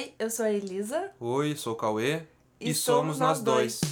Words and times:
Oi, 0.00 0.14
eu 0.18 0.30
sou 0.30 0.46
a 0.46 0.50
Elisa. 0.50 1.10
Oi, 1.20 1.54
sou 1.54 1.74
o 1.74 1.76
Cauê. 1.76 2.22
E 2.58 2.72
somos 2.72 3.18
nós 3.18 3.42
dois. 3.42 3.82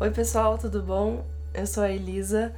Oi, 0.00 0.12
pessoal, 0.12 0.56
tudo 0.56 0.80
bom? 0.80 1.26
Eu 1.52 1.66
sou 1.66 1.82
a 1.82 1.90
Elisa. 1.90 2.54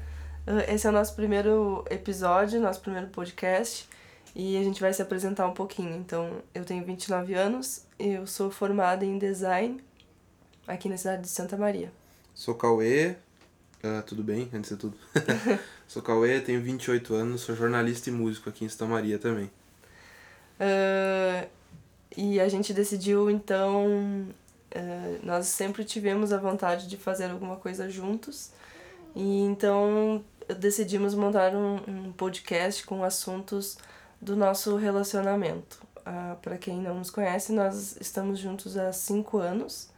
Uh, 0.47 0.71
Esse 0.71 0.87
é 0.87 0.91
o 0.91 0.93
nosso 0.93 1.15
primeiro 1.17 1.83
episódio, 1.89 2.61
nosso 2.61 2.83
primeiro 2.83 3.07
podcast, 3.07 3.89
e 4.37 4.59
a 4.59 4.63
gente 4.63 4.79
vai 4.79 4.93
se 4.93 5.01
apresentar 5.01 5.49
um 5.49 5.55
pouquinho. 5.55 5.97
Então, 5.97 6.43
eu 6.55 6.67
tenho 6.67 6.85
29 6.85 7.33
anos, 7.33 7.87
eu 7.99 8.27
sou 8.27 8.51
formada 8.51 9.07
em 9.07 9.17
design 9.17 9.83
aqui 10.67 10.87
na 10.91 10.99
cidade 10.99 11.23
de 11.23 11.29
Santa 11.29 11.57
Maria. 11.57 11.91
Sou 12.35 12.55
Cauê. 12.55 13.17
Ah, 13.83 14.03
tudo 14.07 14.23
bem, 14.23 14.51
antes 14.53 14.69
de 14.69 14.77
tudo. 14.77 14.99
sou 15.89 16.03
Cauê, 16.03 16.41
tenho 16.41 16.61
28 16.61 17.15
anos, 17.15 17.41
sou 17.41 17.57
jornalista 17.57 18.11
e 18.11 18.13
músico 18.13 18.51
aqui 18.51 18.67
em 18.67 18.69
Santa 18.69 18.85
Maria 18.85 19.19
também. 19.19 19.51
Uh, 20.61 21.49
e 22.15 22.39
a 22.39 22.49
gente 22.51 22.75
decidiu, 22.75 23.31
então, 23.31 24.29
uh, 24.75 25.21
nós 25.23 25.47
sempre 25.47 25.85
tivemos 25.85 26.33
a 26.33 26.39
vontade 26.39 26.87
de 26.87 26.97
fazer 26.97 27.31
alguma 27.31 27.57
coisa 27.57 27.89
juntos, 27.89 28.51
e 29.15 29.41
então 29.41 30.25
decidimos 30.59 31.15
montar 31.15 31.55
um, 31.55 31.77
um 31.89 32.13
podcast 32.13 32.85
com 32.85 33.05
assuntos 33.05 33.79
do 34.21 34.37
nosso 34.37 34.77
relacionamento. 34.77 35.81
Uh, 35.99 36.37
Para 36.43 36.59
quem 36.59 36.79
não 36.81 36.97
nos 36.97 37.11
conhece, 37.11 37.53
nós 37.53 37.97
estamos 38.01 38.39
juntos 38.39 38.77
há 38.77 38.93
cinco 38.93 39.39
anos. 39.39 39.89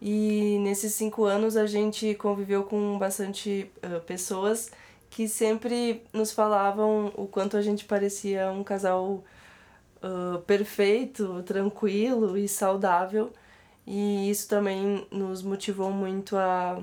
E 0.00 0.58
nesses 0.60 0.92
cinco 0.94 1.24
anos 1.24 1.56
a 1.56 1.66
gente 1.66 2.14
conviveu 2.14 2.64
com 2.64 2.98
bastante 2.98 3.70
uh, 3.82 4.00
pessoas 4.00 4.70
que 5.08 5.28
sempre 5.28 6.02
nos 6.12 6.32
falavam 6.32 7.12
o 7.16 7.26
quanto 7.26 7.56
a 7.56 7.62
gente 7.62 7.84
parecia 7.84 8.50
um 8.50 8.64
casal 8.64 9.22
uh, 10.02 10.38
perfeito, 10.40 11.42
tranquilo 11.44 12.36
e 12.36 12.48
saudável. 12.48 13.32
E 13.86 14.30
isso 14.30 14.48
também 14.48 15.06
nos 15.10 15.42
motivou 15.42 15.90
muito 15.90 16.36
a, 16.36 16.80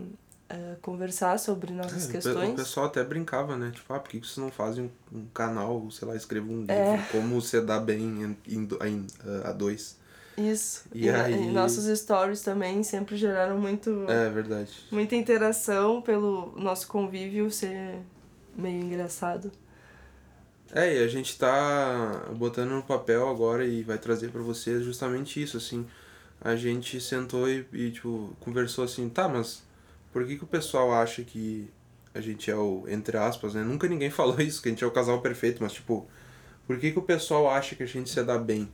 a 0.49 0.75
conversar 0.81 1.39
sobre 1.39 1.73
nossas 1.73 2.07
É, 2.07 2.11
questões. 2.11 2.51
O 2.51 2.55
pessoal 2.55 2.85
até 2.85 3.03
brincava, 3.03 3.57
né? 3.57 3.71
Tipo, 3.73 3.93
ah, 3.93 3.99
por 3.99 4.09
que 4.09 4.19
vocês 4.19 4.37
não 4.37 4.51
fazem 4.51 4.91
um, 5.11 5.25
canal, 5.33 5.89
sei 5.89 6.07
lá, 6.07 6.15
escrevam 6.15 6.53
um 6.53 6.59
livro, 6.61 6.73
É. 6.73 7.03
como 7.11 7.41
você 7.41 7.59
dá 7.59 7.79
bem 7.79 8.01
em, 8.23 8.37
em, 8.47 8.67
em, 8.87 9.07
ah, 9.25 9.49
a 9.49 9.51
dois. 9.51 9.99
Isso. 10.37 10.85
E 10.93 11.09
aí- 11.09 11.33
e 11.33 11.51
nossos 11.51 11.85
stories 11.99 12.41
também 12.41 12.83
sempre 12.83 13.17
geraram 13.17 13.59
muito, 13.59 14.05
É 14.09 14.29
verdade. 14.29 14.71
muita 14.91 15.15
interação 15.15 16.01
pelo 16.01 16.53
nosso 16.57 16.87
convívio 16.87 17.49
ser 17.51 17.97
meio 18.55 18.81
engraçado. 18.83 19.51
É, 20.73 20.95
e 20.99 21.03
a 21.03 21.07
gente 21.07 21.37
tá 21.37 22.27
botando 22.35 22.69
no 22.69 22.81
papel 22.83 23.27
agora 23.27 23.65
e 23.65 23.83
vai 23.83 23.97
trazer 23.97 24.29
pra 24.31 24.41
vocês 24.41 24.83
justamente 24.85 25.41
isso, 25.41 25.57
assim. 25.57 25.85
A 26.41 26.55
gente 26.55 26.99
sentou 26.99 27.47
e, 27.47 27.65
e, 27.71 27.91
tipo, 27.91 28.35
conversou 28.39 28.83
assim, 28.83 29.07
tá, 29.09 29.29
mas 29.29 29.63
por 30.11 30.25
que 30.25 30.37
que 30.37 30.43
o 30.43 30.47
pessoal 30.47 30.91
acha 30.91 31.23
que 31.23 31.69
a 32.13 32.19
gente 32.19 32.49
é 32.49 32.55
o, 32.55 32.83
entre 32.87 33.15
aspas, 33.17 33.53
né? 33.53 33.63
Nunca 33.63 33.87
ninguém 33.87 34.09
falou 34.11 34.39
isso, 34.41 34.61
que 34.61 34.69
a 34.69 34.71
gente 34.71 34.83
é 34.83 34.87
o 34.87 34.91
casal 34.91 35.21
perfeito, 35.21 35.61
mas, 35.61 35.73
tipo, 35.73 36.07
por 36.67 36.79
que 36.79 36.91
que 36.91 36.99
o 36.99 37.03
pessoal 37.03 37.49
acha 37.49 37.75
que 37.75 37.83
a 37.83 37.87
gente 37.87 38.09
se 38.09 38.23
dá 38.23 38.37
bem? 38.37 38.71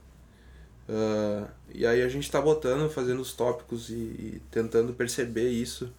Ah, 0.88 1.48
e 1.72 1.86
aí 1.86 2.02
a 2.02 2.08
gente 2.08 2.30
tá 2.30 2.40
botando, 2.40 2.90
fazendo 2.90 3.20
os 3.20 3.32
tópicos 3.34 3.90
e, 3.90 3.94
e 3.94 4.42
tentando 4.50 4.94
perceber 4.94 5.50
isso, 5.50 5.92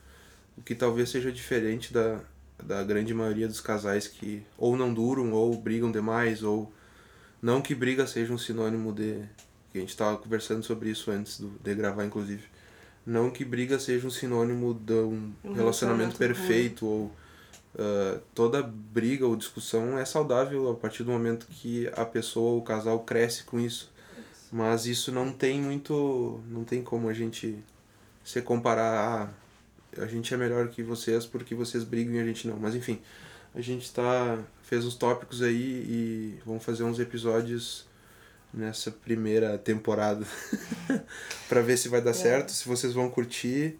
o 0.57 0.61
que 0.61 0.73
talvez 0.75 1.09
seja 1.09 1.31
diferente 1.31 1.93
da, 1.93 2.21
da 2.63 2.83
grande 2.83 3.13
maioria 3.13 3.47
dos 3.47 3.61
casais 3.61 4.07
que 4.07 4.43
ou 4.57 4.75
não 4.75 4.93
duram, 4.93 5.31
ou 5.31 5.55
brigam 5.55 5.91
demais, 5.91 6.43
ou 6.43 6.73
não 7.41 7.61
que 7.61 7.75
briga 7.75 8.07
seja 8.07 8.33
um 8.33 8.37
sinônimo 8.37 8.91
de. 8.91 9.23
Que 9.71 9.77
a 9.77 9.81
gente 9.81 9.95
tava 9.95 10.17
conversando 10.17 10.63
sobre 10.63 10.89
isso 10.89 11.11
antes 11.11 11.39
do, 11.39 11.49
de 11.63 11.75
gravar, 11.75 12.05
inclusive. 12.05 12.43
Não 13.05 13.29
que 13.29 13.45
briga 13.45 13.79
seja 13.79 14.05
um 14.05 14.11
sinônimo 14.11 14.73
de 14.73 14.93
um 14.93 15.33
Um 15.43 15.53
relacionamento 15.53 16.17
relacionamento 16.17 16.17
perfeito, 16.17 16.85
ou 16.85 17.11
ah, 17.77 18.19
toda 18.33 18.61
briga 18.63 19.25
ou 19.25 19.35
discussão 19.35 19.97
é 19.97 20.05
saudável 20.05 20.69
a 20.69 20.75
partir 20.75 21.03
do 21.03 21.11
momento 21.11 21.47
que 21.49 21.89
a 21.95 22.05
pessoa, 22.05 22.57
o 22.57 22.61
casal, 22.61 22.99
cresce 22.99 23.43
com 23.43 23.59
isso. 23.59 23.91
Mas 24.51 24.85
isso 24.85 25.11
não 25.11 25.31
tem 25.31 25.61
muito. 25.61 26.41
não 26.49 26.63
tem 26.63 26.81
como 26.83 27.09
a 27.09 27.13
gente 27.13 27.57
se 28.23 28.41
comparar. 28.41 29.29
Ah, 29.97 30.03
a 30.03 30.07
gente 30.07 30.33
é 30.33 30.37
melhor 30.37 30.67
que 30.69 30.83
vocês 30.83 31.25
porque 31.25 31.55
vocês 31.55 31.83
brigam 31.83 32.15
e 32.15 32.19
a 32.19 32.25
gente 32.25 32.47
não. 32.47 32.57
Mas 32.57 32.75
enfim, 32.75 32.99
a 33.55 33.61
gente 33.61 33.91
tá. 33.93 34.39
fez 34.63 34.85
os 34.85 34.95
tópicos 34.95 35.41
aí 35.41 35.55
e 35.87 36.39
vamos 36.45 36.63
fazer 36.63 36.83
uns 36.83 36.99
episódios 36.99 37.87
nessa 38.53 38.91
primeira 38.91 39.57
temporada 39.57 40.25
para 41.47 41.61
ver 41.61 41.77
se 41.77 41.87
vai 41.89 42.01
dar 42.01 42.13
certo, 42.13 42.51
se 42.51 42.67
vocês 42.67 42.93
vão 42.93 43.09
curtir. 43.09 43.77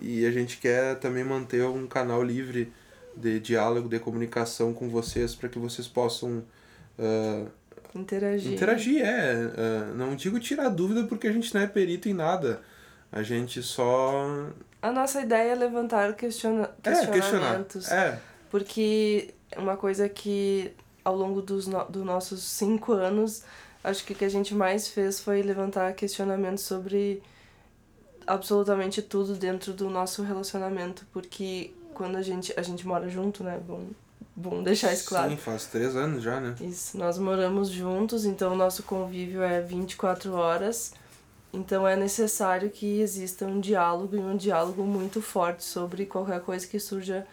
E 0.00 0.24
a 0.24 0.30
gente 0.30 0.56
quer 0.58 0.98
também 0.98 1.22
manter 1.22 1.64
um 1.64 1.86
canal 1.86 2.22
livre 2.22 2.72
de 3.16 3.38
diálogo, 3.40 3.88
de 3.88 3.98
comunicação 3.98 4.72
com 4.72 4.88
vocês 4.88 5.34
para 5.34 5.48
que 5.48 5.58
vocês 5.58 5.86
possam 5.86 6.42
ah, 6.98 7.46
Interagir. 7.94 8.52
Interagir, 8.54 9.04
é. 9.04 9.32
ah, 9.56 9.92
não 9.94 10.14
digo 10.16 10.40
tirar 10.40 10.68
dúvida 10.70 11.04
porque 11.04 11.26
a 11.26 11.32
gente 11.32 11.54
não 11.54 11.60
é 11.60 11.66
perito 11.66 12.08
em 12.08 12.14
nada. 12.14 12.62
A 13.10 13.22
gente 13.22 13.62
só. 13.62 14.48
A 14.80 14.90
nossa 14.90 15.20
ideia 15.20 15.52
é 15.52 15.54
levantar 15.54 16.14
questiona 16.14 16.70
É, 16.82 16.90
questionar. 16.90 17.12
questionamentos. 17.12 17.90
É, 17.90 18.18
Porque 18.50 19.34
uma 19.56 19.76
coisa 19.76 20.08
que 20.08 20.72
ao 21.04 21.14
longo 21.14 21.42
dos 21.42 21.66
no 21.66 21.84
dos 21.84 22.04
nossos 22.04 22.42
cinco 22.42 22.92
anos, 22.92 23.44
acho 23.82 24.04
que 24.04 24.12
o 24.12 24.16
que 24.16 24.24
a 24.24 24.28
gente 24.28 24.54
mais 24.54 24.88
fez 24.88 25.20
foi 25.20 25.42
levantar 25.42 25.92
questionamentos 25.94 26.64
sobre 26.64 27.22
absolutamente 28.26 29.02
tudo 29.02 29.34
dentro 29.34 29.72
do 29.72 29.90
nosso 29.90 30.22
relacionamento. 30.22 31.06
Porque 31.12 31.72
quando 31.94 32.16
a 32.16 32.22
gente, 32.22 32.52
a 32.56 32.62
gente 32.62 32.86
mora 32.86 33.08
junto, 33.08 33.42
né? 33.42 33.60
Bom, 33.66 33.88
bom 34.34 34.62
deixar 34.62 34.92
isso 34.92 35.08
claro. 35.08 35.30
sim, 35.30 35.36
faz 35.36 35.66
três 35.66 35.96
anos 35.96 36.22
já, 36.22 36.40
né? 36.40 36.54
Isso, 36.60 36.96
nós 36.96 37.18
moramos 37.18 37.68
juntos, 37.68 38.24
então 38.24 38.52
o 38.52 38.56
nosso 38.56 38.82
convívio 38.82 39.42
é 39.42 39.60
24 39.60 40.32
horas. 40.32 40.92
Então 41.52 41.86
é 41.86 41.94
necessário 41.94 42.70
que 42.70 43.00
exista 43.00 43.44
um 43.44 43.60
diálogo 43.60 44.16
e 44.16 44.18
um 44.18 44.36
diálogo 44.36 44.82
muito 44.84 45.20
forte 45.20 45.62
sobre 45.62 46.06
qualquer 46.06 46.40
coisa 46.40 46.66
que 46.66 46.80
surja, 46.80 47.26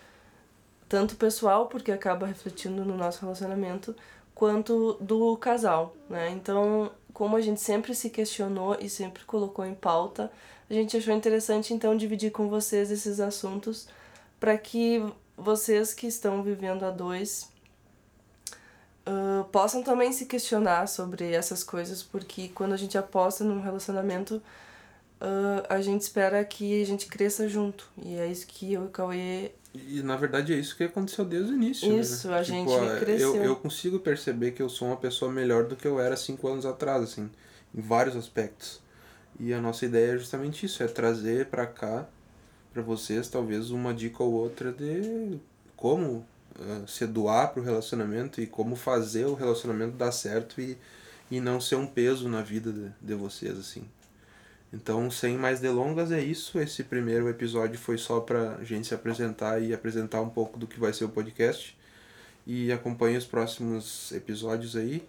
tanto 0.90 1.16
pessoal, 1.16 1.68
porque 1.68 1.92
acaba 1.92 2.28
refletindo 2.28 2.84
no 2.84 2.98
nosso 2.98 3.22
relacionamento, 3.22 3.96
quanto 4.40 4.94
do 5.02 5.36
casal, 5.36 5.94
né? 6.10 6.30
Então, 6.30 6.90
como 7.14 7.36
a 7.36 7.42
gente 7.42 7.60
sempre 7.60 7.94
se 7.94 8.10
questionou 8.10 8.78
e 8.80 8.90
sempre 8.90 9.26
colocou 9.26 9.66
em 9.66 9.76
pauta, 9.76 10.32
a 10.70 10.74
gente 10.74 10.96
achou 10.96 11.14
interessante 11.14 11.74
então 11.74 11.94
dividir 11.98 12.32
com 12.32 12.48
vocês 12.48 12.90
esses 12.90 13.20
assuntos 13.20 13.90
para 14.40 14.58
que 14.58 15.04
vocês 15.36 15.94
que 15.94 16.08
estão 16.08 16.42
vivendo 16.42 16.86
a 16.86 16.90
dois 16.90 17.50
ah, 19.06 19.44
possam 19.52 19.84
também 19.84 20.14
se 20.14 20.26
questionar 20.26 20.88
sobre 20.88 21.34
essas 21.34 21.62
coisas, 21.62 22.02
porque 22.02 22.48
quando 22.48 22.72
a 22.72 22.78
gente 22.78 22.98
aposta 22.98 23.44
num 23.44 23.60
relacionamento, 23.60 24.42
ah, 25.20 25.66
a 25.68 25.82
gente 25.82 26.04
espera 26.04 26.46
que 26.46 26.82
a 26.82 26.86
gente 26.86 27.08
cresça 27.08 27.50
junto. 27.50 27.90
E 28.02 28.18
é 28.18 28.26
isso 28.28 28.48
que 28.48 28.72
eu 28.72 28.84
e 28.84 28.86
o 28.86 28.90
Cauê. 28.90 29.52
E 29.74 30.02
na 30.02 30.16
verdade 30.16 30.54
é 30.54 30.58
isso 30.58 30.76
que 30.76 30.84
aconteceu 30.84 31.24
desde 31.24 31.52
o 31.52 31.56
início. 31.56 32.00
Isso, 32.00 32.28
né? 32.28 32.38
a 32.38 32.44
gente 32.44 32.72
ah, 32.74 33.00
cresceu. 33.00 33.36
Eu, 33.36 33.44
eu 33.44 33.56
consigo 33.56 34.00
perceber 34.00 34.52
que 34.52 34.62
eu 34.62 34.70
sou 34.70 34.88
uma 34.88 34.98
pessoa 34.98 35.32
melhor 35.32 35.66
do 35.66 35.76
que 35.76 35.88
eu 35.88 36.00
era 36.00 36.18
cinco 36.18 36.48
anos 36.48 36.66
atrás, 36.66 37.04
assim, 37.04 37.30
em 37.74 37.82
vários 37.82 38.16
aspectos. 38.16 38.82
E 39.40 39.54
a 39.54 39.62
nossa 39.62 39.86
ideia 39.86 40.14
é 40.14 40.18
justamente 40.18 40.66
isso, 40.66 40.82
é 40.82 40.88
trazer 40.88 41.46
pra 41.46 41.68
cá, 41.68 42.08
pra 42.74 42.82
vocês, 42.82 43.28
talvez 43.28 43.70
uma 43.70 43.94
dica 43.94 44.24
ou 44.24 44.34
outra 44.34 44.72
de 44.72 45.40
como 45.76 46.26
ah, 46.60 46.84
se 46.88 47.06
doar 47.06 47.54
pro 47.54 47.64
relacionamento 47.64 48.42
e 48.42 48.48
como 48.48 48.76
fazer 48.76 49.26
o 49.26 49.36
relacionamento 49.36 49.96
dar 49.96 50.12
certo 50.12 50.60
e, 50.60 50.78
e 51.30 51.40
não 51.40 51.62
ser 51.62 51.76
um 51.76 51.86
peso 51.86 52.28
na 52.28 52.42
vida 52.42 52.74
de, 52.74 52.90
de 53.00 53.14
vocês, 53.14 53.58
assim. 53.58 53.84
Então, 54.72 55.10
sem 55.10 55.38
mais 55.38 55.60
delongas, 55.60 56.12
é 56.12 56.22
isso. 56.22 56.60
Esse 56.60 56.84
primeiro 56.84 57.28
episódio 57.28 57.78
foi 57.78 57.98
só 57.98 58.20
pra 58.20 58.64
gente 58.64 58.88
se 58.88 58.94
apresentar 58.94 59.62
e 59.62 59.74
apresentar 59.74 60.22
um 60.22 60.30
pouco 60.30 60.60
do 60.60 60.68
que 60.68 60.80
vai 60.80 60.94
ser 60.94 61.06
o 61.06 61.10
podcast. 61.10 61.78
E 62.46 62.72
acompanhe 62.72 63.18
os 63.18 63.26
próximos 63.26 64.12
episódios 64.12 64.76
aí. 64.76 65.08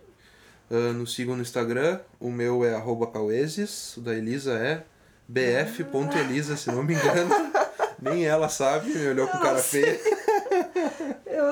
Ah, 0.71 0.93
nos 0.93 1.15
sigam 1.15 1.37
no 1.37 1.43
Instagram. 1.43 2.01
O 2.19 2.31
meu 2.31 2.65
é 2.65 2.75
arroba 2.75 3.07
caueses. 3.07 3.97
O 3.97 4.01
da 4.01 4.15
Elisa 4.15 4.55
é 4.55 4.85
bf.elisa, 5.29 6.57
se 6.57 6.71
não 6.71 6.83
me 6.83 6.95
engano. 6.95 7.31
Nem 8.01 8.25
ela 8.25 8.49
sabe, 8.49 8.95
me 8.95 9.09
olhou 9.09 9.29
com 9.29 9.39
cara 9.39 9.59
feia. 9.59 10.01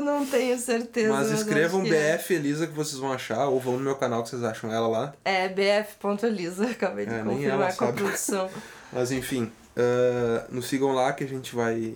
Não 0.08 0.26
tenho 0.26 0.58
certeza. 0.58 1.12
Mas 1.12 1.30
escrevam. 1.30 1.82
BF 1.82 2.34
Elisa 2.34 2.66
que 2.66 2.72
vocês 2.72 2.98
vão 2.98 3.12
achar, 3.12 3.46
ou 3.48 3.60
vão 3.60 3.74
no 3.74 3.80
meu 3.80 3.96
canal 3.96 4.22
que 4.22 4.30
vocês 4.30 4.42
acham 4.42 4.72
ela 4.72 4.88
lá. 4.88 5.14
É, 5.24 5.48
bf.elisa, 5.48 6.70
acabei 6.70 7.06
de 7.06 7.14
É, 7.14 7.22
confirmar 7.22 7.76
com 7.76 7.84
a 7.84 7.92
produção. 7.92 8.50
Mas 8.92 9.12
enfim, 9.12 9.52
ah, 9.76 10.46
nos 10.50 10.66
sigam 10.66 10.92
lá 10.92 11.12
que 11.12 11.22
a 11.22 11.28
gente 11.28 11.54
vai 11.54 11.94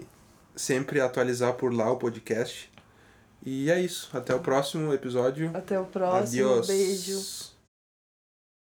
sempre 0.54 1.00
atualizar 1.00 1.54
por 1.54 1.72
lá 1.74 1.90
o 1.90 1.96
podcast. 1.96 2.70
E 3.44 3.70
é 3.70 3.80
isso. 3.80 4.08
Até 4.12 4.34
o 4.34 4.38
próximo 4.38 4.92
episódio. 4.92 5.50
Até 5.52 5.78
o 5.78 5.84
próximo. 5.84 6.22
Adiós. 6.22 6.66
Beijo. 6.68 7.51